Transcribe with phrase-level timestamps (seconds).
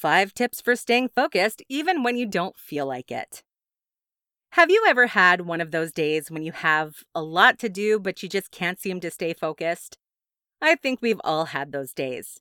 [0.00, 3.42] Five tips for staying focused even when you don't feel like it.
[4.50, 7.98] Have you ever had one of those days when you have a lot to do,
[7.98, 9.98] but you just can't seem to stay focused?
[10.62, 12.40] I think we've all had those days.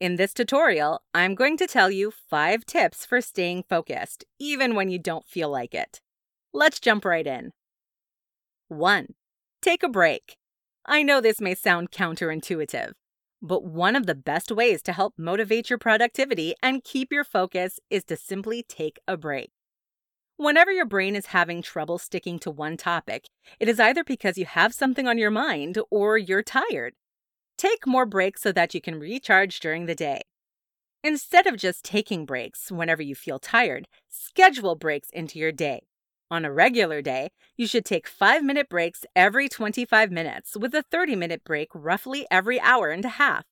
[0.00, 4.90] In this tutorial, I'm going to tell you five tips for staying focused, even when
[4.90, 6.02] you don't feel like it.
[6.52, 7.52] Let's jump right in.
[8.68, 9.14] 1.
[9.62, 10.36] Take a break.
[10.84, 12.92] I know this may sound counterintuitive,
[13.42, 17.80] but one of the best ways to help motivate your productivity and keep your focus
[17.90, 19.50] is to simply take a break.
[20.36, 23.26] Whenever your brain is having trouble sticking to one topic,
[23.60, 26.94] it is either because you have something on your mind or you're tired.
[27.58, 30.22] Take more breaks so that you can recharge during the day.
[31.04, 35.82] Instead of just taking breaks whenever you feel tired, schedule breaks into your day.
[36.32, 37.28] On a regular day,
[37.58, 42.26] you should take 5 minute breaks every 25 minutes, with a 30 minute break roughly
[42.30, 43.44] every hour and a half.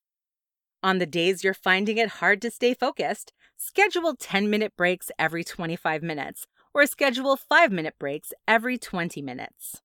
[0.83, 5.45] On the days you're finding it hard to stay focused, schedule 10 minute breaks every
[5.45, 9.83] 25 minutes, or schedule 5 minute breaks every 20 minutes.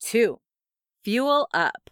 [0.00, 0.40] 2.
[1.04, 1.88] Fuel up.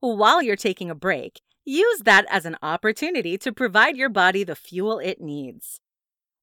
[0.00, 4.56] While you're taking a break, use that as an opportunity to provide your body the
[4.56, 5.81] fuel it needs.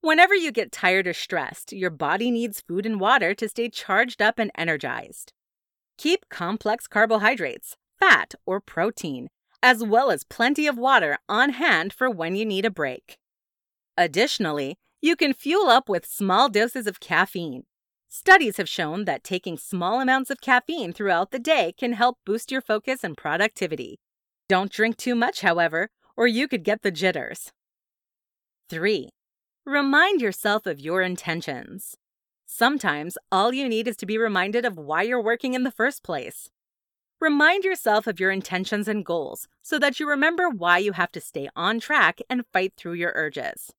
[0.02, 4.22] Whenever you get tired or stressed, your body needs food and water to stay charged
[4.22, 5.34] up and energized.
[5.98, 9.28] Keep complex carbohydrates, fat, or protein,
[9.62, 13.18] as well as plenty of water on hand for when you need a break.
[13.98, 17.64] Additionally, you can fuel up with small doses of caffeine.
[18.08, 22.52] Studies have shown that taking small amounts of caffeine throughout the day can help boost
[22.52, 24.00] your focus and productivity.
[24.48, 27.52] Don't drink too much, however, or you could get the jitters.
[28.70, 29.10] 3.
[29.70, 31.96] Remind yourself of your intentions.
[32.48, 36.02] Sometimes all you need is to be reminded of why you're working in the first
[36.02, 36.50] place.
[37.22, 41.22] Remind yourself of your intentions and goals so that you remember why you have to
[41.22, 43.72] stay on track and fight through your urges.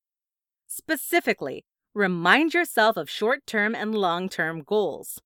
[0.65, 5.21] Specifically, remind yourself of short term and long term goals.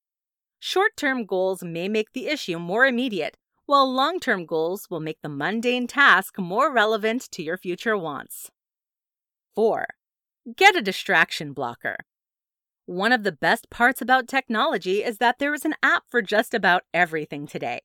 [0.57, 3.37] Short term goals may make the issue more immediate,
[3.67, 8.49] while long term goals will make the mundane task more relevant to your future wants.
[9.53, 9.85] 4.
[10.53, 11.97] Get a distraction blocker.
[12.85, 16.53] One of the best parts about technology is that there is an app for just
[16.53, 17.79] about everything today.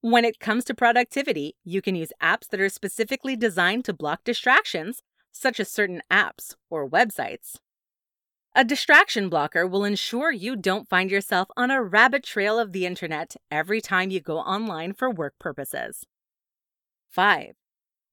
[0.00, 4.22] When it comes to productivity, you can use apps that are specifically designed to block
[4.22, 5.02] distractions
[5.32, 7.56] such as certain apps or websites.
[8.54, 12.86] A distraction blocker will ensure you don't find yourself on a rabbit trail of the
[12.86, 16.06] internet every time you go online for work purposes.
[17.08, 17.56] 5.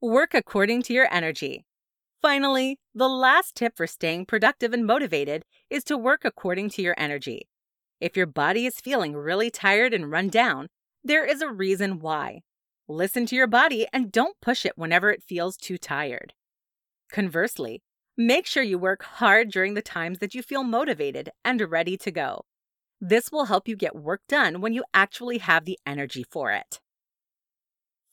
[0.02, 1.67] Work according to your energy.
[2.22, 6.96] Finally, the last tip for staying productive and motivated is to work according to your
[6.98, 7.48] energy.
[8.02, 10.68] If your body is feeling really tired and run down,
[11.04, 12.42] there is a reason why.
[12.88, 16.34] Listen to your body and don't push it whenever it feels too tired.
[17.12, 17.82] Conversely,
[18.18, 22.12] make sure you work hard during the times that you feel motivated and ready to
[22.12, 22.46] go.
[23.00, 26.80] This will help you get work done when you actually have the energy for it.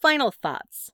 [0.01, 0.91] Final thoughts.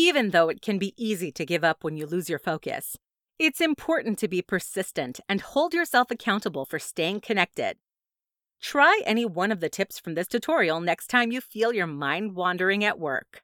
[0.00, 2.96] Even though it can be easy to give up when you lose your focus,
[3.36, 7.78] it's important to be persistent and hold yourself accountable for staying connected.
[8.62, 12.36] Try any one of the tips from this tutorial next time you feel your mind
[12.36, 13.42] wandering at work.